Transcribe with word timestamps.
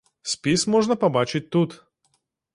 Спіс 0.31 0.63
можна 0.75 0.97
пабачыць 1.03 1.43
тут. 1.59 1.79